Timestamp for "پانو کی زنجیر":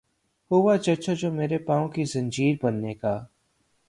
1.57-2.55